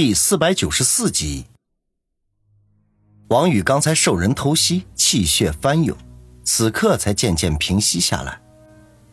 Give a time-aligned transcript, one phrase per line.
[0.00, 1.46] 第四百九十四集，
[3.30, 5.98] 王宇刚才受人偷袭，气血翻涌，
[6.44, 8.40] 此刻才渐渐平息下来。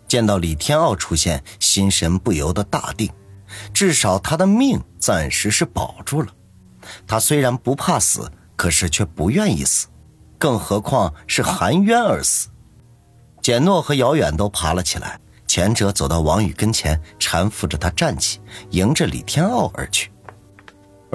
[0.08, 3.12] 见到李天傲出现，心神不由得大定，
[3.74, 6.32] 至少他的命暂时是保住了。
[7.08, 9.88] 他虽然不怕死，可是却不愿意死，
[10.38, 12.50] 更何况是含冤而死。
[13.42, 20.12] 简诺和姚远都爬了起来，前者走到王宇跟前，搀扶着他站起，迎着李天傲而去。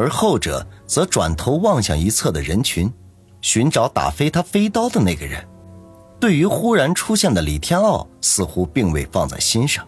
[0.01, 2.91] 而后者则转头望向一侧的人群，
[3.43, 5.47] 寻找打飞他飞刀的那个人。
[6.19, 9.87] 对于忽然出现的李天傲，似乎并未放在心上。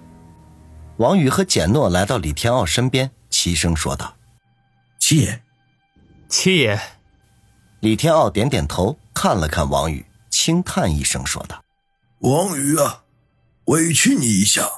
[0.98, 4.14] 王宇和简诺来到李天傲身边，齐声说道
[5.00, 5.42] ：“七爷，
[6.28, 6.78] 七爷。”
[7.80, 11.64] 李天傲点点头，看了看王宇，轻叹一声，说道
[12.20, 13.04] ：“王宇啊，
[13.64, 14.68] 委屈你一下，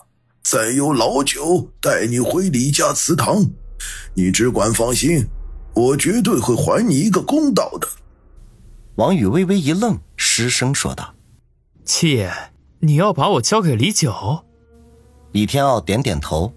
[0.45, 3.45] 再有老九带你回李家祠堂。”
[4.15, 5.27] 你只管放心，
[5.75, 7.89] 我绝对会还你一个公道的。
[8.97, 11.15] 王宇微微一愣，失声说道
[11.85, 12.33] ：“七爷，
[12.81, 14.45] 你要把我交给李九？”
[15.33, 16.53] 李天傲点点头：“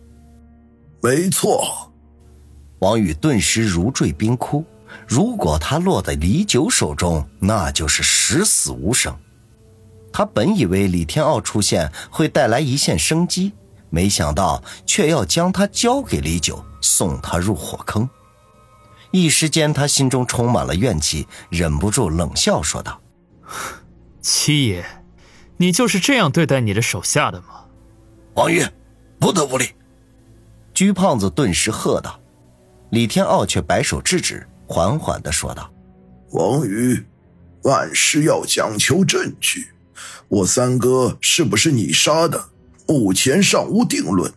[1.01, 1.91] 没错。”
[2.79, 4.63] 王宇顿时如坠冰窟。
[5.07, 9.15] 如果他落在李九手中，那就是十死无生。
[10.13, 13.51] 他本以为李天傲出现会带来一线生机，
[13.89, 16.63] 没想到却要将他交给李九。
[16.81, 18.09] 送他入火坑，
[19.11, 23.01] 一时间他心中充满了怨气，忍不住冷笑说道
[24.21, 24.85] ：“七爷，
[25.57, 27.47] 你就是这样对待你的手下的吗？”
[28.35, 28.65] 王宇，
[29.19, 29.69] 不得无礼！
[30.73, 32.19] 鞠胖子顿时喝道。
[32.91, 35.69] 李天傲却摆手制止，缓缓的说道
[36.31, 37.05] ：“王宇，
[37.63, 39.67] 万事要讲求证据，
[40.27, 42.49] 我三哥是不是你杀的？
[42.87, 44.31] 目前尚无定论。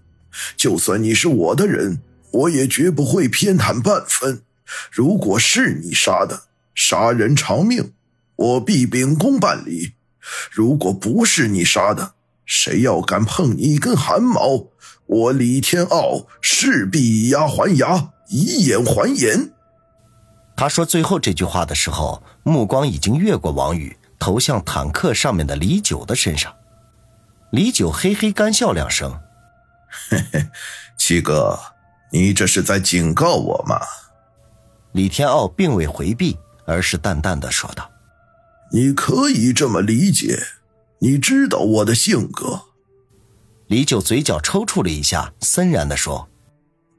[0.57, 2.01] 就算你是我的人。”
[2.33, 4.43] 我也绝不会偏袒半分。
[4.91, 7.93] 如果是你杀的，杀人偿命，
[8.37, 9.95] 我必秉公办理；
[10.51, 12.15] 如果不是你杀的，
[12.47, 14.69] 谁要敢碰你一根汗毛，
[15.07, 19.53] 我李天傲势必以牙还牙，以眼还眼。
[20.57, 26.55] 他说最后这句话的时候，目光已经越过王宇，投向坦克上面的李九的身上。
[27.51, 29.19] 李九嘿嘿干笑两声
[30.09, 30.47] ：“嘿嘿，
[30.97, 31.59] 七哥。”
[32.13, 33.81] 你这是在警告我吗？
[34.93, 37.89] 李天傲并未回避，而是淡淡的说道
[38.73, 40.39] ：“你可以这么理解，
[40.99, 42.63] 你知道我的性格。”
[43.69, 46.29] 李九嘴角抽搐了一下，森然的说：“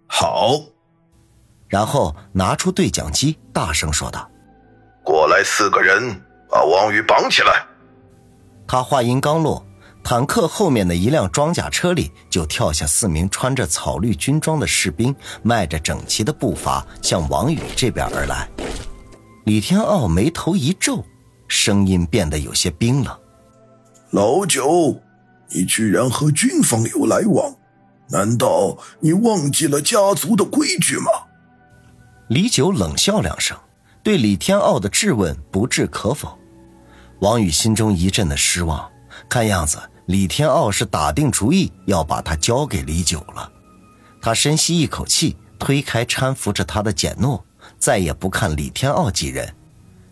[0.07, 0.61] 好。”
[1.67, 4.29] 然后拿出对讲机，大声说道
[5.03, 7.65] ：“过来四个人，把王宇绑起来。”
[8.65, 9.65] 他话音刚落。
[10.03, 18.49] 坦克后面的一辆装甲车里，就跳下四名穿着草绿军装的士兵，迈着整齐的步伐向王宇这边而来。
[19.45, 21.03] 李天傲眉头一皱，
[21.47, 23.17] 声音变得有些冰冷
[24.11, 24.99] ：“老九，
[25.49, 27.55] 你居然和军方有来往？
[28.09, 31.05] 难道你忘记了家族的规矩吗？”
[32.27, 33.57] 李九冷笑两声，
[34.03, 36.37] 对李天傲的质问不置可否。
[37.19, 38.89] 王宇心中一阵的失望，
[39.29, 39.77] 看样子。
[40.07, 43.51] 李天傲是打定主意要把他交给李九了，
[44.21, 47.43] 他深吸一口气，推开搀扶着他的简诺，
[47.77, 49.53] 再也不看李天傲几人，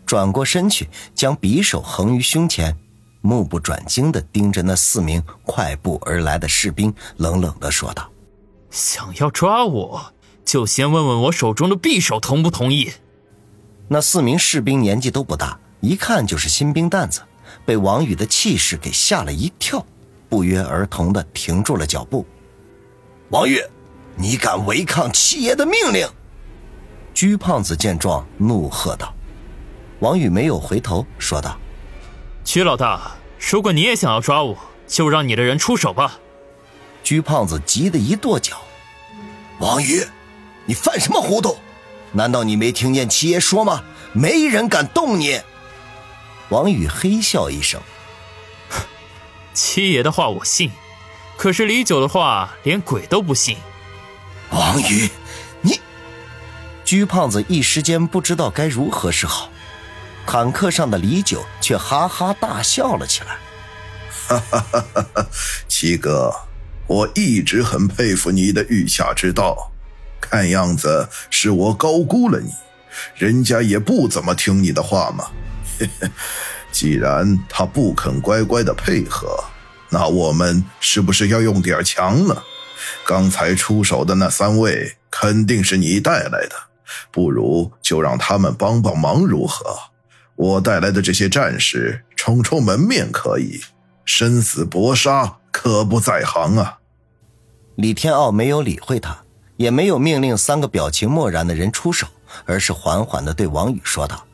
[0.06, 2.76] 转过身去，将匕首横于胸前，
[3.20, 8.10] 目不转睛地盯着那四名快步而来的士兵，冷冷地说道
[8.70, 10.12] ：“想要抓我，
[10.44, 12.92] 就先问问我手中的匕首同不同意。”
[13.88, 17.22] 那四名士兵年纪都不大，一看就是新兵蛋子。
[17.64, 19.84] 被王宇的气势给吓了一跳，
[20.28, 22.26] 不约而同的停住了脚步。
[23.30, 23.62] 王宇，
[24.16, 26.08] 你敢违抗七爷的命令？
[27.14, 29.14] 鞠胖子见状怒喝道。
[30.00, 31.58] 王宇没有回头，说道
[32.44, 34.56] ：“曲老大，如果你也想要抓我，
[34.86, 36.18] 就让你的人出手吧。”
[37.04, 38.62] 鞠胖子急得一跺脚
[39.60, 40.04] ：“王宇，
[40.64, 41.56] 你犯什么糊涂？
[42.12, 43.82] 难道你没听见七爷说吗？
[44.12, 45.40] 没人敢动你！”
[46.50, 47.80] 王宇嘿笑一声
[49.54, 50.72] ：“七爷的话我信，
[51.36, 53.56] 可是李九的话连鬼都不信。”
[54.50, 55.08] 王宇，
[55.62, 55.80] 你……
[56.84, 59.48] 鞠胖子一时间不知道该如何是好。
[60.26, 63.38] 坦克上的李九却哈哈大笑了起来
[64.26, 65.26] ：“哈哈哈哈哈！
[65.68, 66.34] 七哥，
[66.88, 69.70] 我一直很佩服你的御下之道，
[70.20, 72.52] 看样子是我高估了你，
[73.14, 75.30] 人家也不怎么听你的话嘛。”
[76.72, 79.42] 既然他不肯乖乖的配合，
[79.88, 82.42] 那我们是不是要用点强呢？
[83.06, 86.54] 刚才出手的那三位肯定是你带来的，
[87.10, 89.76] 不如就让他们帮帮忙如何？
[90.36, 93.60] 我带来的这些战士，充充门面可以，
[94.04, 96.78] 生死搏杀可不在行啊！
[97.76, 99.18] 李天傲没有理会他，
[99.56, 102.06] 也没有命令三个表情漠然的人出手，
[102.46, 104.24] 而是缓缓的对王宇说道：“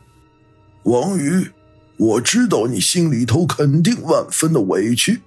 [0.86, 1.50] 王宇，
[1.96, 5.20] 我知道你心里头肯定万分的委屈，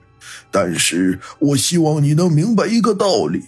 [0.49, 3.43] 但是我希望你能明白一个道理。”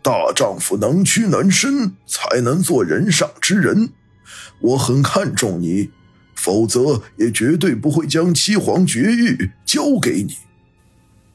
[0.00, 3.90] 大丈夫能屈能伸，才能做人上之人。
[4.60, 5.90] 我很看重你，
[6.36, 10.36] 否则也绝对不会将七皇绝育交给你。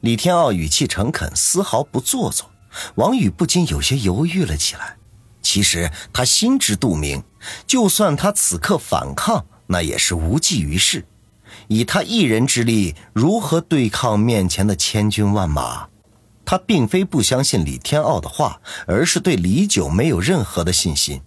[0.00, 2.50] 李天傲语气诚恳，丝毫不做作。
[2.94, 4.96] 王宇不禁有些犹豫了起来。
[5.42, 7.22] 其实他心知肚明，
[7.66, 11.04] 就算他此刻反抗，那也是无济于事。
[11.68, 15.88] 以他一人之力，如何对抗面前的千军万马？
[16.44, 21.22] 他并非不相信李天傲的话，而是对李九没有任何的信心。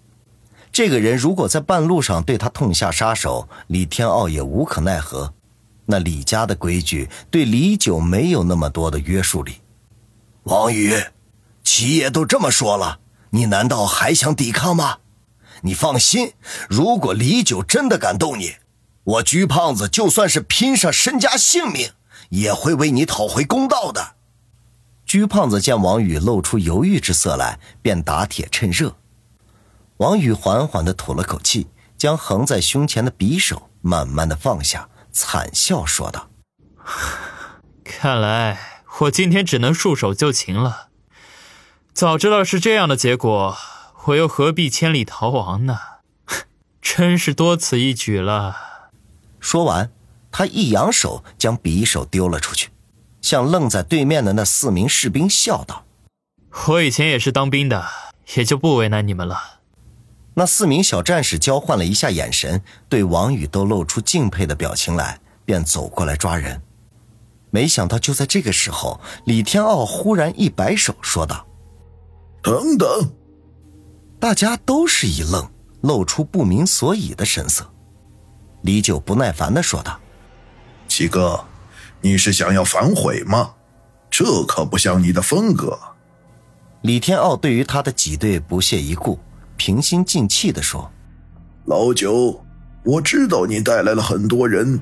[0.72, 5.34] 这个人如果在半路上对他痛下杀手，李天傲也无可奈何。
[5.86, 9.56] 那李家的规矩对李九没有那么多的约束力。
[10.44, 10.94] 王宇，
[11.64, 13.00] 七爷都这么说了，
[13.32, 14.98] 你难道还想抵抗吗？
[15.62, 16.34] 你放心，
[16.70, 18.56] 如果李九真的敢动你，
[19.04, 21.92] 我鞠胖子就算是拼上身家性命，
[22.30, 24.16] 也会为你讨回公道的。
[25.06, 28.96] 鞠胖子见王宇露出犹豫之色来，便打铁趁热。
[29.98, 31.68] 王宇缓缓地吐了口气，
[31.98, 36.30] 将横在胸前的匕首慢慢地放下，惨笑说道
[37.84, 40.90] ：“看来我今天只能束手就擒了。
[41.94, 43.58] 早知道是这样的结果，
[44.08, 45.80] 我又何必千里逃亡呢？
[46.82, 48.56] 真是多此一举了。”
[49.40, 49.92] 说完，
[50.32, 52.70] 他一扬手，将匕首丢了出去。
[53.22, 55.86] 向愣在对面的那四名士兵笑道
[56.68, 57.86] ：“我以前也是当兵的，
[58.36, 59.60] 也就不为难你们了。”
[60.36, 66.62] 那四名小战士交换了一下眼神，对王宇都露出敬佩的表情来，便走过来抓人。
[67.50, 71.46] 没想到就在这个时候，李天傲忽然一摆手，说道
[72.42, 72.88] ：“等等！”
[74.20, 75.48] 大家都是一愣，
[75.82, 77.66] 露出不明所以的神色。
[78.62, 80.00] 李九不耐烦的说道
[80.88, 81.44] ：“七哥。”
[82.00, 83.54] 你是想要反悔吗？
[84.10, 85.78] 这可不像你的风格。
[86.84, 89.18] 李天傲对于他的挤兑不屑一顾，
[89.58, 90.90] 平心静气的说
[91.66, 92.40] ：“老九，
[92.84, 94.80] 我知道你带来了很多人，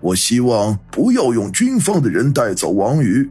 [0.00, 3.30] 我希望不要用军方的人带走王宇，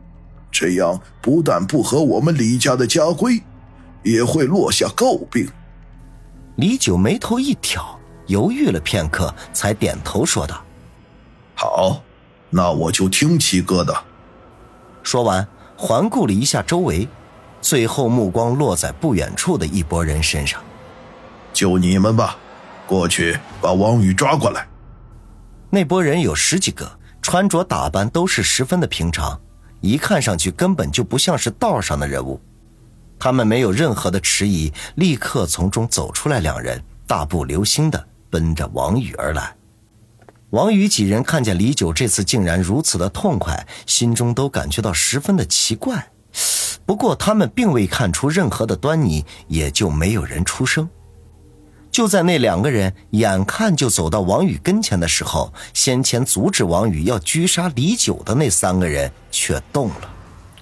[0.49, 3.43] 这样不但不合我们李家的家规，
[4.11, 5.49] 也会落下诟病。”
[6.57, 10.63] 李九眉头一挑，犹豫了片刻，才点头说道
[11.55, 12.01] ：“好。”
[12.49, 13.93] 那我就听七哥的。
[15.03, 15.45] 说完，
[15.75, 17.05] 环顾了一下周围，
[17.61, 20.61] 最后目光落在不远处的一拨人身上。
[21.51, 22.37] 就你们吧，
[22.87, 24.65] 过去把王宇抓过来。
[25.69, 26.89] 那拨人有十几个，
[27.21, 29.37] 穿着打扮都是十分的平常，
[29.81, 32.39] 一看上去根本就不像是道上的人物。
[33.19, 39.55] 他们没有任何的迟疑，立刻从中走出来两人，大步流星的奔着王宇而来。
[40.51, 46.09] 王宇几人看见李九这次竟然如此的痛快，心中都感觉到十分的奇怪。
[46.85, 50.87] 不过他们并未看出任何的端倪，也就没有人出声。
[51.91, 60.09] 就在那两个人眼看就走到王宇跟前的时候，先前阻止王宇要狙杀李九的那三个人却动了，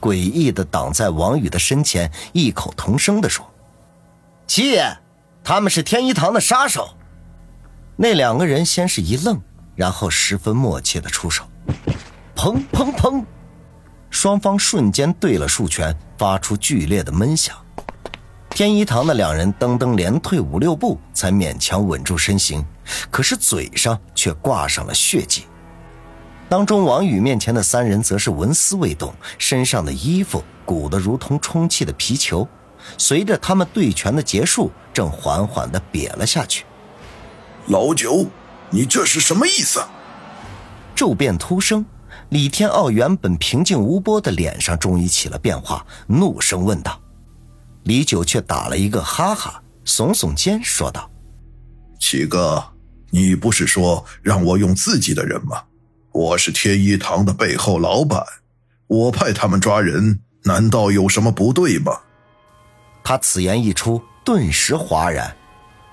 [0.05, 3.43] 诡异的挡在王宇的身前，异口同声的说
[4.45, 4.95] ：“七爷，
[5.43, 6.95] 他们是天一堂的杀手。”
[7.97, 9.41] 那两个人先是一愣。
[9.75, 11.43] 然后十分默契的出手，
[12.33, 13.21] 砰砰砰，
[14.09, 17.57] 双方瞬间对了数拳，发出剧烈的闷响。
[18.51, 22.63] 天一堂的两人噔噔连退五六步，才勉强稳住身形，
[23.11, 25.43] 可是嘴上却挂上了血迹。
[26.47, 32.47] 当中王宇面前的三人则是纹丝未动，身上的衣服鼓得如同充气的皮球，
[32.97, 36.65] 随着他们对拳的结束，正缓缓地瘪了下去。
[37.67, 38.27] 老九。
[38.71, 39.81] 你这是什么意思？
[40.95, 41.85] 骤变突生，
[42.29, 46.99] 李天傲原本平静无波的脸上终于起了变化，怒声问道。
[47.83, 51.09] 李九却打了一个哈哈，耸耸肩说道
[52.01, 52.61] ：“七哥，
[53.11, 55.61] 你不是说让我用自己的人吗？
[56.15, 58.23] 我是天一堂的背后老板，
[58.87, 61.91] 我派他们抓人，难道有什么不对吗？”
[63.03, 65.35] 他此言一出，顿时哗然。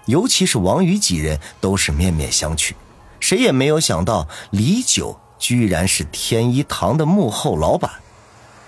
[0.07, 2.71] 尤其是王宇几人都是面面相觑，
[3.19, 7.91] 谁也没有想到李九居然是天一堂的幕后老板，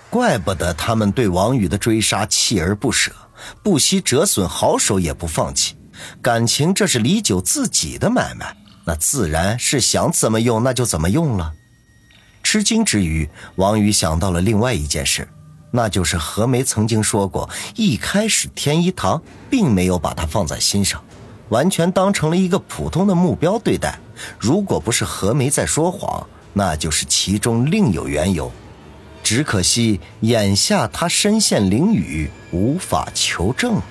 [0.09, 3.13] 怪不得他们对王宇的追杀锲而不舍，
[3.63, 5.77] 不惜折损好手也不放弃。
[6.21, 11.53] 感情这是李九自己的买卖，那自然是想怎么用那就怎么用了。
[12.43, 15.27] 吃惊之余，王宇想到了另外一件事，
[15.71, 21.03] 那就是何梅曾经说过，一开始天一堂并没有把他放在心上，
[21.49, 23.99] 完全当成了一个普通的目标对待。
[24.39, 28.51] 如果不是何梅在说谎，那就是其中另有缘由。
[29.23, 33.81] 只可惜眼下他身陷囹圄，无法求证。